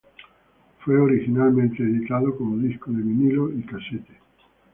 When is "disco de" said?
2.57-3.03